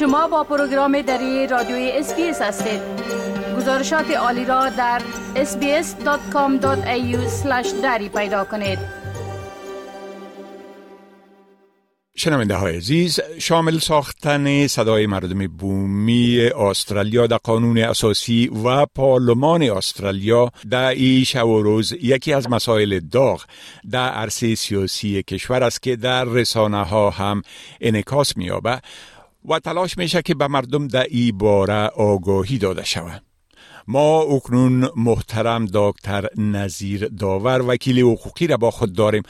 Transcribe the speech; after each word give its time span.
شما 0.00 0.28
با 0.28 0.44
program 0.44 1.02
دری 1.02 1.46
رادیوی 1.46 1.90
SBS 1.90 2.42
هستید. 2.42 2.80
گزارشات 3.56 4.10
عالی 4.10 4.44
را 4.44 4.68
در 4.68 5.02
sbs.com.au 5.34 7.16
دری 7.82 8.08
پیدا 8.08 8.44
کنید. 8.44 8.78
شنونده 12.16 12.54
های 12.54 12.76
عزیز 12.76 13.20
شامل 13.38 13.78
ساختن 13.78 14.66
صدای 14.66 15.06
مردم 15.06 15.46
بومی 15.46 16.40
استرالیا 16.40 17.26
در 17.26 17.36
قانون 17.36 17.78
اساسی 17.78 18.50
و 18.64 18.86
پارلمان 18.86 19.62
استرالیا 19.62 20.50
در 20.70 20.88
ای 20.88 21.24
شب 21.24 21.46
و 21.46 21.62
روز 21.62 21.92
یکی 21.92 22.32
از 22.32 22.50
مسائل 22.50 23.00
داغ 23.00 23.44
در 23.90 24.08
عرصه 24.08 24.54
سیاسی 24.54 25.22
کشور 25.22 25.62
است 25.62 25.82
که 25.82 25.96
در 25.96 26.24
رسانه 26.24 26.84
ها 26.84 27.10
هم 27.10 27.42
انکاس 27.80 28.36
میابه 28.36 28.80
و 29.48 29.58
تلاش 29.58 29.98
میشه 29.98 30.22
که 30.22 30.34
به 30.34 30.46
مردم 30.46 30.88
در 30.88 31.06
ای 31.10 31.32
باره 31.32 31.86
آگاهی 31.86 32.58
داده 32.58 32.84
شود 32.84 33.22
ما 33.88 34.20
اکنون 34.20 34.90
محترم 34.96 35.66
دکتر 35.74 36.28
نظیر 36.36 37.08
داور 37.08 37.62
وکیل 37.62 37.98
حقوقی 37.98 38.46
را 38.46 38.56
با 38.56 38.70
خود 38.70 38.92
داریم 38.92 39.22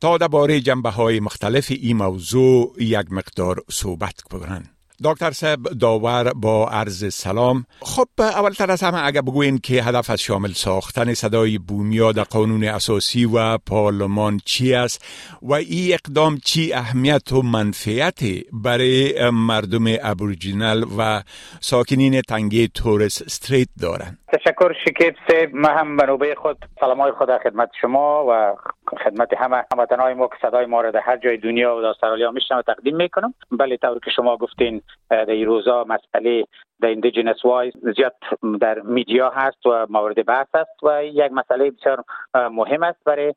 تا 0.00 0.18
درباره 0.18 0.60
جنبه 0.60 0.90
های 0.90 1.20
مختلف 1.20 1.70
این 1.70 1.96
موضوع 1.96 2.74
یک 2.78 3.12
مقدار 3.12 3.62
صحبت 3.70 4.20
کنند. 4.20 4.71
دکتر 5.04 5.30
صاحب 5.30 5.58
داور 5.80 6.32
با 6.32 6.68
عرض 6.68 7.14
سلام. 7.14 7.66
خب 7.80 8.08
اولتر 8.18 8.70
از 8.70 8.82
همه 8.82 9.06
اگر 9.06 9.20
بگوین 9.20 9.58
که 9.58 9.82
هدف 9.82 10.10
از 10.10 10.20
شامل 10.20 10.52
ساختن 10.52 11.14
صدای 11.14 11.58
بومیا 11.58 12.12
در 12.12 12.22
قانون 12.22 12.64
اساسی 12.64 13.24
و 13.24 13.58
پارلمان 13.58 14.40
چی 14.44 14.74
است 14.74 15.04
و 15.42 15.52
این 15.52 15.94
اقدام 15.94 16.36
چی 16.44 16.72
اهمیت 16.72 17.32
و 17.32 17.42
منفعت 17.42 18.20
برای 18.52 19.30
مردم 19.30 19.84
Aboriginal 20.02 20.84
و 20.98 21.22
ساکنین 21.60 22.20
تنگه 22.20 22.68
Torres 22.68 23.22
Strait 23.22 23.68
دارند 23.82 24.18
تشکر 24.32 24.72
شکیب 24.84 25.14
سه 25.28 25.50
ما 25.52 25.68
هم 25.68 25.96
به 25.96 26.34
خود 26.42 26.58
سلام 26.80 27.00
های 27.00 27.12
خدا 27.12 27.38
خدمت 27.38 27.70
شما 27.80 28.26
و 28.28 28.56
خدمت 29.04 29.34
همه 29.34 29.64
هموطنهای 29.72 30.14
ما 30.14 30.28
که 30.28 30.34
صدای 30.42 30.66
ما 30.66 30.80
را 30.80 30.90
در 30.90 31.00
هر 31.00 31.16
جای 31.16 31.36
دنیا 31.36 31.76
و 31.76 31.82
در 31.82 31.88
استرالیا 31.88 32.30
میشنون 32.30 32.62
تقدیم 32.62 32.96
می‌کنم. 32.96 33.34
بله 33.50 33.76
طور 33.76 33.98
که 34.04 34.10
شما 34.10 34.36
گفتین 34.36 34.82
در 35.10 35.30
این 35.30 35.46
روزا 35.46 35.84
مسئله 35.88 36.44
در 36.82 36.88
Indigenous 36.88 37.44
Voice 37.44 37.72
زیاد 37.96 38.14
در 38.60 38.80
media 38.80 39.30
هست 39.30 39.66
و 39.66 39.86
مورد 39.90 40.26
بحث 40.26 40.54
است 40.54 40.82
و 40.82 41.04
یک 41.04 41.32
مسئله 41.32 41.70
بسیار 41.70 42.04
مهم 42.34 42.82
است 42.82 43.04
برای 43.04 43.34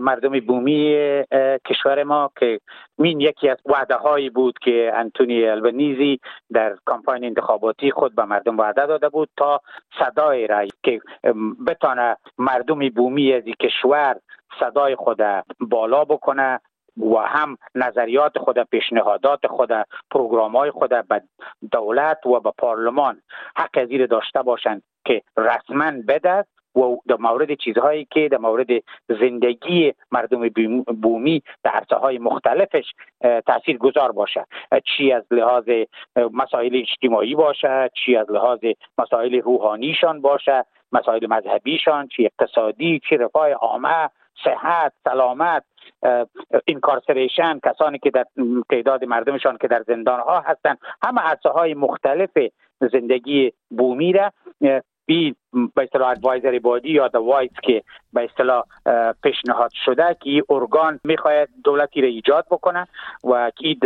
مردم 0.00 0.40
بومی 0.40 0.96
کشور 1.66 2.02
ما 2.02 2.30
که 2.40 2.60
مین 2.98 3.20
یکی 3.20 3.48
از 3.48 3.58
وعده 3.66 3.94
هایی 3.94 4.30
بود 4.30 4.58
که 4.58 4.92
انتونی 4.94 5.44
البنیزی 5.44 6.20
در 6.52 6.76
کمپاین 6.86 7.24
انتخاباتی 7.24 7.90
خود 7.90 8.14
به 8.14 8.24
مردم 8.24 8.58
وعده 8.58 8.86
داده 8.86 9.08
بود 9.08 9.28
تا 9.36 9.60
صدای 9.98 10.46
رای 10.46 10.68
که 10.82 11.00
بتانه 11.66 12.16
مردم 12.38 12.88
بومی 12.88 13.32
از 13.32 13.42
کشور 13.42 14.16
صدای 14.60 14.96
خود 14.96 15.22
بالا 15.60 16.04
بکنه 16.04 16.60
و 16.96 17.16
هم 17.16 17.56
نظریات 17.74 18.38
خود 18.38 18.58
پیشنهادات 18.58 19.46
خود 19.46 19.70
پروگرام 20.10 20.56
های 20.56 20.70
خود 20.70 20.90
به 20.90 21.22
دولت 21.72 22.26
و 22.26 22.40
به 22.40 22.52
پارلمان 22.58 23.22
حق 23.56 23.84
زیر 23.84 24.06
داشته 24.06 24.42
باشند 24.42 24.82
که 25.04 25.22
رسما 25.36 25.92
بده 26.08 26.44
و 26.76 26.96
در 27.08 27.16
مورد 27.18 27.54
چیزهایی 27.54 28.06
که 28.10 28.28
در 28.28 28.38
مورد 28.38 28.66
زندگی 29.08 29.94
مردم 30.12 30.48
بومی 31.02 31.42
در 31.64 31.70
عرصه 31.70 31.96
های 31.96 32.18
مختلفش 32.18 32.84
تاثیر 33.46 33.78
گذار 33.78 34.12
باشه. 34.12 34.46
چی 34.84 35.12
از 35.12 35.24
لحاظ 35.30 35.64
مسائل 36.32 36.76
اجتماعی 36.76 37.34
باشه 37.34 37.90
چی 38.04 38.16
از 38.16 38.30
لحاظ 38.30 38.58
مسائل 38.98 39.40
روحانیشان 39.40 40.20
باشه 40.20 40.64
مسائل 40.92 41.26
مذهبیشان 41.30 42.08
چی 42.08 42.24
اقتصادی 42.26 43.00
چی 43.08 43.16
رفاه 43.16 43.50
عامه 43.50 44.10
صحت 44.44 44.92
سلامت 45.04 45.64
اینکارسریشن 46.64 47.58
کسانی 47.64 47.98
که 47.98 48.10
در 48.10 48.24
تعداد 48.70 49.04
مردمشان 49.04 49.58
که 49.58 49.68
در 49.68 49.82
زندان 49.86 50.20
ها 50.20 50.40
هستند 50.40 50.78
همه 51.02 51.20
عرصه 51.20 51.48
های 51.48 51.74
مختلف 51.74 52.30
زندگی 52.92 53.52
بومی 53.70 54.12
را 54.12 54.32
بی 55.06 55.34
به 55.74 55.82
اصطلاح 55.82 56.08
advisory 56.10 56.58
body 56.58 56.90
یا 56.90 57.08
the 57.08 57.16
voice 57.16 57.50
که 57.62 57.82
به 58.12 58.24
اصطلاح 58.24 58.62
پیشنهاد 59.22 59.70
شده 59.84 60.16
که 60.20 60.30
این 60.30 60.42
ارگان 60.50 61.00
می‌خواهد 61.04 61.48
دولتی 61.64 62.00
را 62.00 62.08
ایجاد 62.08 62.46
بکنه 62.50 62.86
و 63.24 63.50
که 63.56 63.76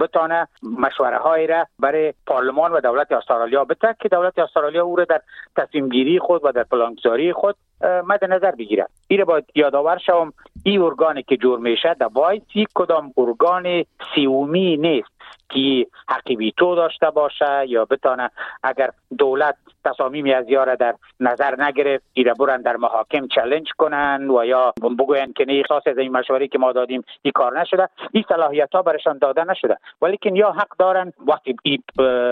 بتانه 0.00 0.48
مشوره 0.78 1.18
های 1.18 1.46
را 1.46 1.66
برای 1.78 2.14
پارلمان 2.26 2.72
و 2.72 2.80
دولت 2.80 3.12
استرالیا 3.12 3.64
بده 3.64 3.96
که 4.00 4.08
دولت 4.08 4.38
استرالیا 4.38 4.84
او 4.84 4.96
را 4.96 5.04
در 5.04 5.20
تصمیم 5.56 5.88
گیری 5.88 6.18
خود 6.18 6.44
و 6.44 6.52
در 6.52 6.62
پلانگذاری 6.62 7.32
خود 7.32 7.56
مد 7.82 8.24
نظر 8.24 8.50
بگیره. 8.50 8.86
این 9.08 9.24
باید 9.24 9.44
یادآور 9.54 9.98
شوم 9.98 10.32
این 10.64 10.82
ارگانی 10.82 11.22
که 11.22 11.36
جور 11.36 11.58
میشه 11.58 11.94
the 11.94 12.06
voice 12.06 12.42
کدام 12.74 13.12
ارگان 13.16 13.84
سیومی 14.14 14.76
نیست. 14.76 15.17
که 15.50 15.86
حقی 16.08 16.36
ویتو 16.36 16.74
داشته 16.74 17.10
باشه 17.10 17.64
یا 17.68 17.84
بتانه 17.84 18.30
اگر 18.62 18.90
دولت 19.18 19.56
تصامیمی 19.84 20.32
از 20.32 20.48
یاره 20.48 20.76
در 20.76 20.94
نظر 21.20 21.62
نگرفت 21.62 22.04
ایره 22.12 22.34
برن 22.34 22.62
در 22.62 22.76
محاکم 22.76 23.26
challenge 23.26 23.68
کنن 23.78 24.30
و 24.30 24.44
یا 24.44 24.72
بگوین 24.98 25.32
که 25.32 25.44
نه 25.44 25.52
به 25.52 25.67
اساس 25.67 25.82
از 25.86 25.98
این 25.98 26.12
مشوری 26.12 26.48
که 26.48 26.58
ما 26.58 26.72
دادیم 26.72 27.04
این 27.22 27.32
کار 27.32 27.60
نشده. 27.60 27.88
این 28.12 28.24
صلاحیت 28.28 28.74
ها 28.74 28.82
برشان 28.82 29.18
داده 29.18 29.44
نشده. 29.44 29.76
ولیکن 30.02 30.36
یا 30.36 30.50
حق 30.52 30.76
دارن 30.78 31.12
وقتی 31.26 31.56
این 31.62 31.82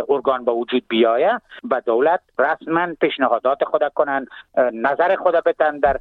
ارگان 0.09 0.45
به 0.45 0.53
وجود 0.53 0.83
بیایه 0.89 1.41
به 1.65 1.81
دولت 1.87 2.21
رسما 2.39 2.89
پیشنهادات 3.01 3.65
خود 3.65 3.83
کنن 3.95 4.27
نظر 4.73 5.17
خود 5.17 5.35
بتن 5.35 5.79
در 5.79 6.01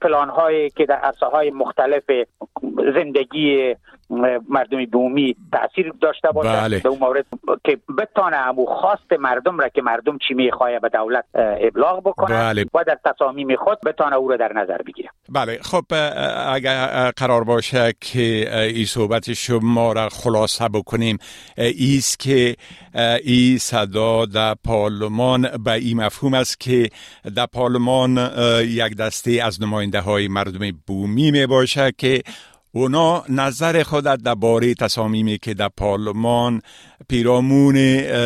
پلان 0.00 0.28
هایی 0.28 0.70
که 0.70 0.86
در 0.86 0.94
عرصه 0.94 1.26
های 1.26 1.50
مختلف 1.50 2.04
زندگی 2.94 3.74
مردم 4.48 4.84
بومی 4.92 5.36
تاثیر 5.52 5.92
داشته 6.00 6.28
باشه 6.28 6.60
بله. 6.60 6.78
به 6.78 6.88
اون 6.88 6.98
مورد 6.98 7.26
که 7.64 7.78
بتانه 7.98 8.36
امو 8.36 8.66
خواست 8.66 9.12
مردم 9.12 9.58
را 9.58 9.68
که 9.68 9.82
مردم 9.82 10.18
چی 10.18 10.34
می‌خواه 10.34 10.78
به 10.78 10.88
دولت 10.88 11.24
ابلاغ 11.34 12.00
بکنه 12.00 12.36
بله. 12.36 12.66
و 12.74 12.84
در 12.84 12.98
تصامیم 13.04 13.56
خود 13.56 13.78
بتانه 13.80 14.16
او 14.16 14.28
را 14.28 14.36
در 14.36 14.52
نظر 14.52 14.82
بگیره 14.82 15.10
بله 15.28 15.58
خب 15.62 15.84
اگر 16.48 17.10
قرار 17.10 17.44
باشه 17.44 17.94
که 18.00 18.56
این 18.74 18.86
صحبت 18.86 19.32
شما 19.32 19.92
را 19.92 20.08
خلاصه 20.08 20.68
بکنیم 20.68 21.18
ایست 21.56 22.18
که 22.18 22.56
ای 23.24 23.58
صدا 23.58 24.26
در 24.26 24.54
پارلمان 24.54 25.42
به 25.64 25.72
این 25.72 25.96
مفهوم 25.96 26.34
است 26.34 26.60
که 26.60 26.90
در 27.34 27.46
پارلمان 27.46 28.30
یک 28.66 28.96
دسته 28.96 29.30
از 29.30 29.62
نماینده 29.62 30.00
های 30.00 30.28
مردم 30.28 30.70
بومی 30.86 31.30
می 31.30 31.46
باشه 31.46 31.92
که 31.98 32.22
اونا 32.76 33.24
نظر 33.28 33.82
خود 33.82 34.04
درباره 34.04 34.74
تصامیمی 34.74 35.38
که 35.38 35.54
در 35.54 35.68
پارلمان 35.76 36.62
پیرامون 37.08 37.76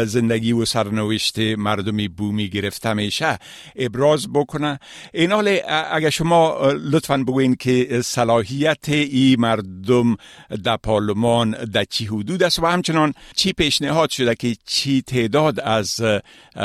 زندگی 0.05 0.53
و 0.53 0.65
سرنوشت 0.65 1.39
مردم 1.39 2.09
بومی 2.09 2.49
گرفته 2.49 2.93
میشه 2.93 3.39
ابراز 3.77 4.33
بکنه. 4.33 4.79
این 5.15 5.33
حال 5.33 5.59
اگر 5.91 6.11
شما 6.11 6.71
لطفا 6.73 7.17
بگوین 7.17 7.55
که 7.55 8.01
صلاحیت 8.05 8.89
ای 8.89 9.37
مردم 9.39 10.17
در 10.65 10.77
پارلمان 10.77 11.51
در 11.51 11.85
چی 11.85 12.07
حدود 12.07 12.43
است 12.43 12.59
و 12.59 12.67
همچنان 12.67 13.15
چی 13.37 13.53
پیشنهاد 13.53 14.11
شده 14.11 14.35
که 14.35 14.57
چی 14.67 15.03
تعداد 15.03 15.61
از 15.61 16.03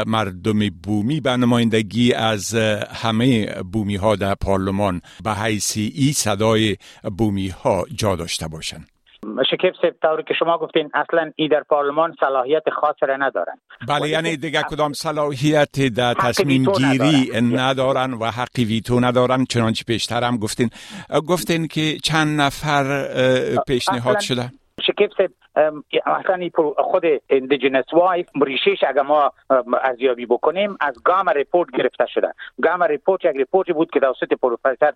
مردم 0.06 0.70
بومی 0.70 1.20
به 1.20 1.38
نمایندگی 1.38 2.14
از 2.14 2.56
همه 2.94 3.46
بومی 3.46 3.96
ها 3.96 4.16
در 4.16 4.36
پارلمان 4.36 5.02
به 5.24 5.34
حیث 5.34 5.78
ای 5.78 6.14
صدای 6.14 6.78
بومی 7.18 7.48
ها 7.48 7.75
جا 7.96 8.16
داشته 8.16 8.48
باشند 8.48 8.90
شکیب 9.52 9.74
سب 9.82 9.96
طوری 10.02 10.24
که 10.24 10.34
شما 10.40 10.58
گفتین 10.58 10.90
اصلا 10.94 11.32
ای 11.36 11.48
در 11.48 11.64
پارلمان 11.70 12.16
صلاحیت 12.20 12.70
خاص 12.70 12.96
را 13.02 13.18
ندارن. 13.18 13.58
بله 13.88 14.10
یعنی 14.10 14.38
دیگه 14.38 14.64
کدام 14.64 14.94
صلاحیت 14.94 15.94
در 15.96 16.14
تصمیم 16.14 16.66
گیری 16.66 17.32
ندارن. 17.42 18.14
و 18.14 18.32
حقی 18.32 18.66
ویتو 18.66 19.00
ندارن 19.00 19.46
چنانچه 19.46 19.84
پیشتر 19.88 20.24
هم 20.24 20.38
گفتین. 20.38 20.70
گفتین 21.28 21.68
که 21.68 21.98
چند 22.04 22.42
نفر 22.42 23.08
پیشنهاد 23.68 24.20
شده؟ 24.20 24.52
شکیب 24.88 25.10
صاحب 25.18 25.32
اصلا 26.06 26.50
خود 26.78 27.04
Indigenous 27.30 27.86
Voice 27.94 28.28
ریشش 28.46 28.84
اگر 28.88 29.02
ما 29.02 29.32
ارزیابی 29.84 30.26
بکنیم 30.26 30.78
از 30.80 31.04
کالما 31.04 31.30
report 31.30 31.70
گرفته 31.78 32.06
شده. 32.14 32.34
کالما 32.64 32.84
report 32.84 33.26
یک 33.26 33.36
report 33.36 33.68
ی 33.68 33.74
بود 33.74 33.92
که 33.92 34.00
توسط 34.00 34.34
پروفسور 34.42 34.94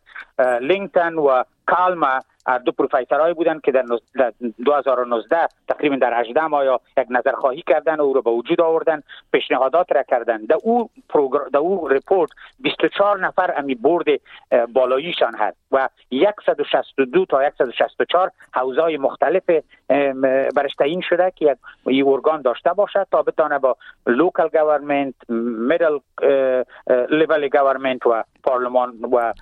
لنگتن 0.61 1.13
و 1.13 1.43
کالما 1.65 2.19
دو 2.57 2.71
پروفسورایی 2.71 3.33
بودن 3.33 3.59
که 3.59 3.71
در 3.71 3.83
2019 4.65 5.37
تقریبا 5.67 5.95
در 5.95 6.19
18 6.19 6.47
ماه 6.47 6.65
یا 6.65 6.79
یک 6.97 7.07
نظرخواهی 7.09 7.63
کردن 7.67 7.99
و 7.99 8.01
او 8.01 8.13
رو 8.13 8.21
به 8.21 8.31
وجود 8.31 8.61
آوردن 8.61 9.03
پیشنهادات 9.31 9.91
را 9.91 10.03
کردن. 10.03 10.37
در 10.37 10.57
او 10.63 10.89
پروگرام 11.09 11.49
در 11.49 11.59
او 11.59 11.87
report 11.88 12.29
24 12.59 13.19
نفر 13.19 13.53
امی 13.57 13.75
board 13.75 14.06
بالاییشان 14.73 15.35
هست 15.35 15.57
و 15.71 15.89
162 16.45 17.25
تا 17.25 17.51
164 17.57 18.31
حوزه 18.53 18.97
مختلف 18.97 19.43
برش 20.55 20.75
تعیین 20.79 21.01
شده 21.01 21.31
که 21.35 21.57
یک 21.85 22.07
ارگان 22.07 22.41
داشته 22.41 22.73
باشد. 22.73 23.07
تا 23.11 23.21
بتانه 23.21 23.59
با 23.59 23.75
local 24.07 24.47
government 24.47 25.13
middle 25.29 26.00
level 27.09 27.47
government 27.47 28.06
و 28.05 28.23
پارلمان 28.44 28.94
و 29.13 29.33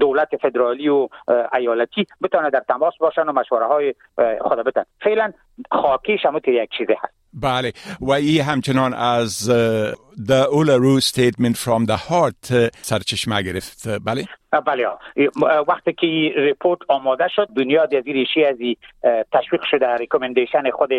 دولت 0.00 0.28
فدرالی 0.42 0.88
و 0.88 1.08
ایالتی 1.52 2.06
بتانه 2.22 2.50
در 2.50 2.64
تماس 2.68 2.94
باشن 3.00 3.22
و 3.22 3.32
مشوره 3.32 3.66
های 3.66 3.94
خود 4.40 4.58
بتن 4.58 4.84
فعلا 5.00 5.32
خاکه‌یش 5.72 6.26
هم 6.26 6.40
یک 6.46 6.70
چیزی 6.78 6.92
هست. 6.92 7.14
بله. 7.42 7.72
و 8.00 8.10
ای 8.10 8.38
همچنان 8.38 8.94
از 8.94 9.50
The 10.28 10.44
Uluru 10.50 11.00
Statement 11.00 11.56
from 11.56 11.86
the 11.86 11.96
Heart 12.08 12.70
سرچشمه 12.82 13.42
گرفت. 13.42 13.88
بله؟ 14.04 14.24
بله 14.66 14.86
وقتی 15.68 15.92
که 15.92 16.06
ریپورت 16.36 16.78
آماده 16.88 17.28
شد 17.28 17.48
دنیا 17.56 17.82
از 17.82 17.90
ریشی 18.06 18.44
از 18.44 18.56
تشویق 19.32 19.60
شده. 19.70 19.96
ریکومندیشن 19.96 20.70
خود 20.70 20.90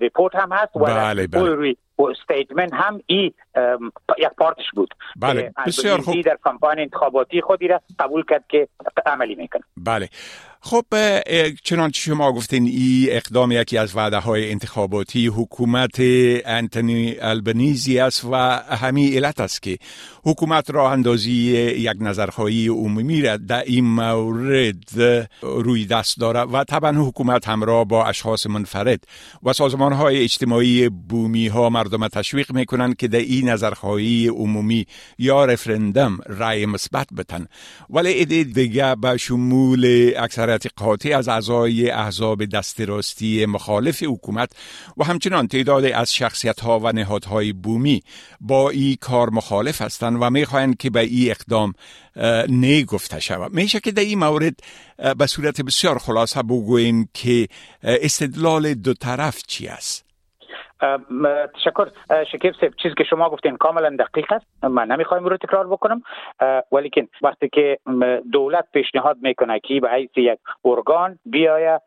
ریپورت 0.00 0.34
هم 0.34 0.52
هست 0.52 0.76
و 0.76 0.84
بله 0.84 1.26
بله. 1.26 1.76
استیتمنت 1.98 2.74
هم 2.74 3.00
ای 3.06 3.32
یک 4.18 4.28
پارتش 4.38 4.70
بود. 4.74 4.94
بله 5.16 5.52
بسیار 5.66 6.00
خوب. 6.00 6.20
در 6.20 6.38
کمپانی 6.44 6.82
انتخاباتی 6.82 7.40
خودی 7.40 7.68
را 7.68 7.80
قبول 7.98 8.24
کرد 8.30 8.44
که 8.48 8.68
عملی 9.06 9.34
می‌کنه 9.34 9.62
بله. 9.76 10.08
خب 10.60 10.84
چنانچه 11.62 12.00
شما 12.00 12.32
گفتین 12.32 12.66
ای 12.66 13.08
اقدام 13.10 13.52
یکی 13.52 13.78
از 13.78 13.96
وعده 13.96 14.18
های 14.18 14.50
انتخاباتی 14.50 15.26
حکومت 15.26 15.96
انتونی 16.44 17.16
البنیزی 17.20 17.98
است 17.98 18.24
و 18.24 18.36
همین 18.76 19.14
علت 19.14 19.40
است 19.40 19.62
که 19.62 19.78
حکومت 20.24 20.70
راه 20.70 20.92
اندازی 20.92 21.32
یک 21.32 21.96
نظرخواهی 22.00 22.68
عمومی 22.68 23.22
را 23.22 23.36
در 23.36 23.62
این 23.62 23.84
مورد 23.84 25.28
روی 25.42 25.86
دست 25.86 26.20
داره 26.20 26.40
و 26.40 26.64
طبعا 26.64 26.92
حکومت 26.92 27.48
همراه 27.48 27.84
با 27.84 28.06
اشخاص 28.06 28.46
منفرد 28.46 29.04
و 29.42 29.52
سازمان 29.52 29.92
های 29.92 30.22
اجتماعی 30.22 30.88
بومی 30.88 31.48
ها 31.48 31.68
مردم 31.68 32.08
تشویق 32.08 32.52
می‌کنن 32.52 32.94
که 32.94 33.08
در 33.08 33.18
این 33.18 33.45
نظرخواهی 33.50 34.28
عمومی 34.28 34.86
یا 35.18 35.44
رفرندم 35.44 36.18
رای 36.26 36.66
مثبت 36.66 37.06
بتن. 37.16 37.46
ولی 37.90 38.08
ایده 38.08 38.44
دیگه 38.44 38.94
به 38.94 39.16
شمول 39.16 40.12
اکثریت 40.18 40.66
قاطع 40.76 41.18
از 41.18 41.28
اعضای 41.28 41.90
احزاب 41.90 42.44
دست 42.44 42.80
راستی 42.80 43.46
مخالف 43.46 44.02
حکومت 44.02 44.52
و 44.96 45.04
همچنان 45.04 45.48
تعداد 45.48 45.84
از 45.84 46.14
شخصیت 46.14 46.60
ها 46.60 46.80
و 46.80 46.92
نهادهای 46.92 47.52
بومی 47.52 48.02
با 48.40 48.70
این 48.70 48.96
کار 49.00 49.30
مخالف 49.30 49.82
هستند 49.82 50.18
و 50.20 50.30
می‌خواهند 50.30 50.76
که 50.76 50.90
به 50.90 51.00
این 51.00 51.30
اقدام 51.30 51.72
نه 52.48 52.82
گفته 52.82 53.20
شود. 53.20 53.54
میشه 53.54 53.80
که 53.80 53.92
در 53.92 54.02
این 54.02 54.18
مورد 54.18 54.54
به 55.18 55.26
صورت 55.26 55.60
بسیار 55.60 55.98
خلاصه 55.98 56.42
بگوییم 56.42 57.08
که 57.14 57.48
استدلال 57.82 58.74
دو 58.74 58.94
طرف 58.94 59.42
چی 59.46 59.68
است؟ 59.68 60.05
تشکر. 61.54 61.88
شکیب 62.32 62.54
سیب 62.60 62.74
چیزی 62.82 62.94
که 62.94 63.04
شما 63.04 63.30
گفتین 63.30 63.56
کاملا 63.56 63.96
دقیق 63.98 64.32
است. 64.32 64.64
من 64.64 64.86
نمی‌خوایم 64.86 65.24
رو 65.24 65.36
تکرار 65.36 65.66
بکنم. 65.66 66.02
ولیکن 66.72 67.08
وقتی 67.22 67.48
که 67.48 67.78
دولت 68.32 68.64
پیشنهاد 68.72 69.16
می‌کنه 69.22 69.60
که 69.60 69.80
به 69.80 69.90
حیث 69.90 70.10
یک 70.16 70.38
ارگان 70.64 71.18
بیاید 71.24 71.80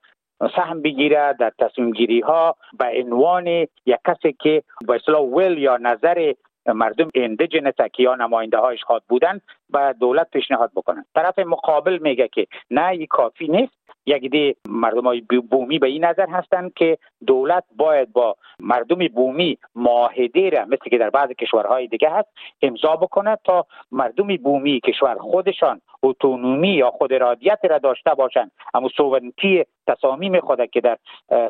سهم 0.56 0.82
بگیره 0.82 1.36
در 1.40 1.52
تصمیم 1.60 1.92
گیری 1.92 2.20
ها 2.20 2.56
به 2.80 2.86
عنوان 3.04 3.48
یک 3.48 4.00
کسی 4.08 4.36
که 4.40 4.64
به 4.88 4.96
اصطلاح 4.96 5.22
ویل 5.22 5.58
یا 5.58 5.78
نظر 5.78 6.34
مردم 6.66 7.10
اندیجنس 7.16 7.74
که 7.94 8.04
یا 8.04 8.16
نماینده 8.16 8.58
هایش 8.58 8.84
خواد 8.84 9.04
بودن 9.10 9.42
به 9.70 9.96
دولت 10.00 10.30
پیشنهاد 10.32 10.72
بکنن. 10.76 11.06
طرف 11.16 11.40
مقابل 11.40 11.98
میگه 12.02 12.28
که 12.28 12.48
نه 12.72 12.88
این 12.88 13.06
کافی 13.06 13.48
نیست. 13.48 13.79
یک 14.06 14.32
دی 14.32 14.56
مردم 14.70 15.04
های 15.04 15.22
بومی 15.52 15.80
به 15.80 15.88
این 15.88 16.06
نظر 16.06 16.30
هستند 16.30 16.74
که 16.74 16.98
دولت 17.28 17.64
باید 17.76 18.14
با 18.14 18.36
مردم 18.60 19.08
بومی 19.08 19.58
معاهده 19.76 20.50
را 20.50 20.66
مثل 20.66 20.90
که 20.90 20.98
در 20.98 21.10
بعض 21.10 21.30
کشورهای 21.30 21.88
دیگه 21.88 22.10
هست 22.10 22.28
امضا 22.62 22.96
بکنه 22.96 23.38
تا 23.44 23.66
مردم 23.92 24.38
بومی 24.38 24.80
کشور 24.80 25.16
خودشان 25.16 25.82
autonomy 26.04 26.70
یا 26.70 26.92
خود 26.92 27.14
ارادیت 27.14 27.60
را 27.70 27.78
داشته 27.78 28.14
باشند 28.14 28.52
اما 28.74 28.90
sovereignty 28.98 29.66
تصامیم 29.88 30.40
خود 30.40 30.70
که 30.70 30.82
در 30.82 30.98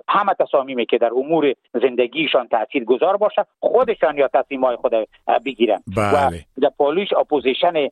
همه 0.10 0.34
تصامیمی 0.40 0.86
که 0.86 0.98
در 0.98 1.12
امور 1.14 1.54
زندگیشان 1.82 2.48
تاثیر 2.48 2.84
گذار 2.84 3.18
باشه 3.18 3.46
خودشان 3.60 4.18
یا 4.18 4.28
تصمیم 4.28 4.64
های 4.64 4.76
خود 4.76 4.94
بگیرن 5.46 5.80
بله. 5.98 6.46
و 6.58 6.62
در 6.62 6.70
پالیسی 6.78 7.14
اپوزیشن 7.14 7.88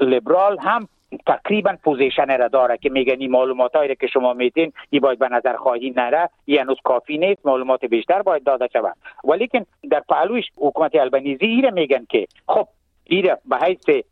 لیبرال 0.00 0.58
هم 0.60 0.88
تقریبا 1.26 1.76
position 1.84 2.38
را 2.38 2.48
داره 2.48 2.76
که 2.76 2.90
میگنی 2.90 3.28
معلومات 3.28 3.76
هایی 3.76 3.96
که 3.96 4.06
شما 4.06 4.32
میدین 4.32 4.72
ای 4.90 5.00
باید 5.00 5.18
به 5.18 5.28
نظر 5.28 5.56
خواهی 5.56 5.90
نره. 5.90 6.30
ای 6.44 6.58
هنوز 6.58 6.76
کافی 6.84 7.18
نیست 7.18 7.46
معلومات 7.46 7.84
بیشتر 7.84 8.22
باید 8.22 8.44
داده 8.44 8.68
شود. 8.72 8.96
ولیکن 9.24 9.66
در 9.90 10.00
پهلوش 10.08 10.44
حکومت 10.56 10.94
البنیزی 10.94 11.46
ایره 11.46 11.70
میگن 11.70 12.06
که 12.08 12.26
خب 12.48 12.68
ایره 13.04 13.38
به 13.44 13.56
حیث 13.56 14.04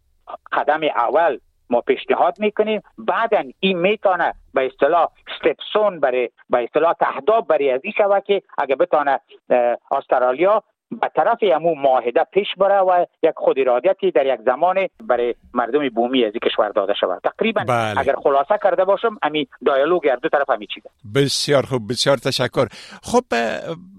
قدم 0.53 0.81
اول 0.85 1.39
ما 1.71 1.81
پیشنهاد 1.81 2.41
می‌کنیم. 2.41 2.83
بعدا 2.99 3.43
این 3.61 3.79
می‌تونه 3.79 4.35
به 4.55 4.67
اصطلاح 4.67 5.09
استپسون 5.27 6.01
برای 6.01 6.31
به 6.51 6.65
اصطلاح 6.65 6.93
تهداب 6.93 7.47
برای 7.47 7.71
از 7.71 7.81
این 7.85 7.93
شود 7.97 8.25
که 8.25 8.43
اگه 8.59 8.77
بتانه 8.77 9.21
استرالیا 9.91 10.63
به 11.01 11.11
طرف 11.17 11.39
امو 11.43 11.75
معاهده 11.75 12.25
پیش 12.33 12.47
بره 12.59 12.81
و 12.81 13.07
یک 13.23 13.33
خود 13.37 13.59
ارادیتی 13.59 14.11
در 14.11 14.27
یک 14.27 14.41
زمان 14.47 14.89
برای 15.01 15.35
مردم 15.55 15.89
بومی 15.89 16.25
از 16.25 16.33
کشور 16.33 16.69
داده 16.69 16.95
شود. 17.01 17.21
تقریبا 17.25 17.65
بله. 17.69 18.01
اگر 18.01 18.15
خلاصه 18.23 18.59
کرده 18.63 18.85
باشم 18.85 19.19
امی 19.23 19.49
دیالوگ 19.67 20.09
هر 20.09 20.17
دو 20.17 20.29
طرف 20.29 20.51
همی 20.51 20.67
چیزه 20.67 20.89
بسیار 21.15 21.67
خوب 21.67 21.91
بسیار 21.91 22.17
تشکر. 22.17 22.67
خب 23.03 23.25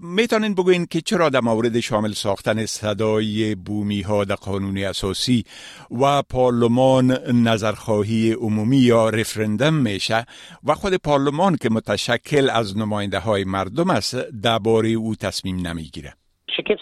می‌تونین 0.02 0.54
بگوین 0.54 0.86
که 0.86 1.00
چرا 1.00 1.28
در 1.28 1.40
مورد 1.40 1.80
شامل 1.80 2.12
ساختن 2.12 2.66
صدای 2.66 3.54
بومی 3.54 4.02
ها 4.02 4.24
در 4.24 4.34
قانون 4.34 4.78
اساسی 4.78 5.44
و 6.00 6.22
پارلمان 6.22 7.18
نظرخواهی 7.32 8.32
عمومی 8.32 8.76
یا 8.76 9.08
رفرندم 9.08 9.74
میشه 9.74 10.24
و 10.64 10.74
خود 10.74 10.94
پارلمان 10.94 11.56
که 11.56 11.70
متشکل 11.70 12.50
از 12.50 12.78
نماینده 12.78 13.18
های 13.18 13.44
مردم 13.44 13.90
است 13.90 14.16
درباره 14.42 14.88
او 14.88 15.14
تصمیم 15.14 15.66
نمی‌گیره. 15.66 16.12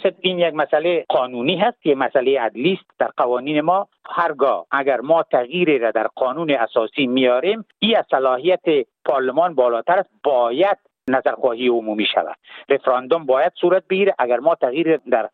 صد 0.02 0.14
این 0.20 0.38
یک 0.38 0.54
مسئله 0.54 1.04
قانونی 1.08 1.56
هست 1.56 1.86
یه 1.86 1.94
مسئله 1.94 2.40
عدلی 2.40 2.72
است. 2.72 2.90
در 2.98 3.10
قوانین 3.16 3.60
ما 3.60 3.88
هرگاه 4.04 4.66
اگر 4.70 5.00
ما 5.00 5.22
تغییری 5.22 5.78
را 5.78 5.90
در 5.90 6.06
قانون 6.06 6.50
اساسی 6.50 7.06
میاریم 7.06 7.64
این 7.78 7.96
از 7.96 8.04
صلاحیت 8.10 8.86
پارلمان 9.04 9.54
بالاتر 9.54 9.98
است 9.98 10.10
باید 10.24 10.78
نظرخواهی 11.08 11.68
عمومی 11.68 12.06
شود. 12.14 12.36
رفراندوم 12.68 13.26
باید 13.26 13.52
صورت 13.60 13.82
بگیره. 13.90 14.14
اگر 14.18 14.38
ما 14.38 14.54
تغییر 14.54 14.96
در 14.96 15.28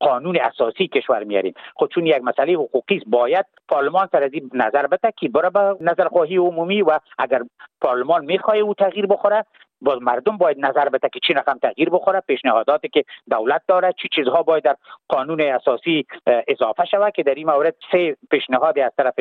قانون 0.00 0.38
اساسی 0.40 0.88
کشور 0.88 1.24
میاریم 1.24 1.54
خود 1.74 1.90
چون 1.90 2.06
یک 2.06 2.22
مسئله 2.22 2.52
حقوقی 2.52 2.96
است 2.96 3.06
باید 3.06 3.46
پارلمان 3.68 4.08
سر 4.12 4.22
از 4.22 4.30
نظر 4.54 4.86
بده 4.86 5.12
که 5.16 5.28
برای 5.28 5.50
به 5.50 5.76
نظرخواهی 5.80 6.36
عمومی 6.36 6.82
و 6.82 6.98
اگر 7.18 7.42
پارلمان 7.80 8.24
می‌خواه 8.24 8.56
او 8.56 8.74
تغییر 8.74 9.06
بخوره 9.06 9.44
باز 9.82 10.02
مردم 10.02 10.36
باید 10.36 10.66
نظر 10.66 10.88
بده 10.88 11.08
که 11.08 11.20
چی 11.26 11.32
رقم 11.32 11.58
تغییر 11.58 11.90
بخوره 11.90 12.20
پیشنهاداتی 12.20 12.88
که 12.88 13.04
دولت 13.30 13.62
داره 13.68 13.92
چی 14.02 14.08
چیزها 14.14 14.42
باید 14.42 14.64
در 14.64 14.76
قانون 15.08 15.40
اساسی 15.40 16.06
اضافه 16.26 16.84
شود 16.84 17.12
که 17.12 17.22
در 17.22 17.34
این 17.34 17.50
مورد 17.50 17.74
سه 17.92 18.16
پیشنهاد 18.30 18.78
از 18.78 18.92
طرف 18.96 19.14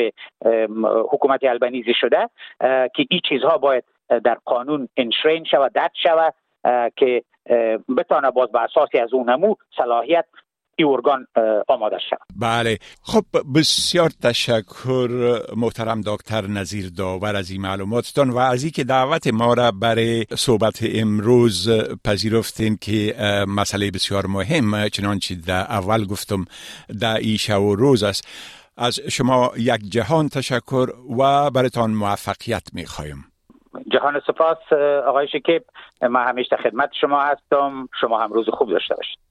حکومت 1.11 1.43
البنیزی 1.43 1.93
شده 1.93 2.29
که 2.95 3.05
این 3.09 3.21
چیزها 3.29 3.57
باید 3.57 3.83
در 4.23 4.37
قانون 4.45 4.89
انشرین 4.97 5.43
شود 5.43 5.71
دست 5.75 5.95
شود 5.95 6.33
که 6.95 7.23
بتانه 7.97 8.31
باز 8.31 8.51
به 8.51 8.61
اساسی 8.61 8.97
از 8.97 9.13
اون 9.13 9.29
نمو 9.29 9.55
صلاحیت 9.77 10.25
این 10.83 10.93
ارگان 10.93 11.27
آماده 11.67 11.97
شد 12.09 12.17
بله. 12.35 12.77
خب 13.01 13.25
بسیار 13.55 14.09
تشکر 14.23 15.39
محترم 15.57 16.01
دکتر 16.01 16.47
نظیر 16.47 16.89
داور 16.97 17.35
از 17.35 17.51
این 17.51 17.61
معلوماتتان 17.61 18.29
و 18.29 18.37
از 18.37 18.63
اینکه 18.63 18.83
دعوت 18.83 19.27
ما 19.27 19.53
را 19.53 19.71
برای 19.71 20.25
صحبت 20.35 20.79
امروز 20.95 21.69
پذیرفتین 22.05 22.77
که 22.81 23.15
مسئله 23.47 23.91
بسیار 23.91 24.25
مهم 24.25 24.89
چنانچه 24.89 25.35
در 25.35 25.61
اول 25.61 26.05
گفتم 26.05 26.45
در 27.01 27.17
این 27.17 27.37
شب 27.37 27.61
و 27.61 27.75
روز 27.75 28.03
است. 28.03 28.27
از 28.77 28.99
شما 28.99 29.51
یک 29.57 29.81
جهان 29.89 30.29
تشکر 30.29 30.87
و 31.19 31.49
برتان 31.49 31.91
موفقیت 31.91 32.63
می 32.73 32.85
خواهیم 32.85 33.25
جهان 33.91 34.21
سپاس 34.27 34.73
آقای 35.07 35.27
شکیب. 35.27 35.63
من 36.01 36.27
همیشه 36.27 36.55
خدمت 36.55 36.89
شما 37.01 37.21
هستم. 37.21 37.89
شما 38.01 38.23
هم 38.23 38.33
روز 38.33 38.45
خوب 38.49 38.69
داشته 38.69 38.95
باشید. 38.95 39.30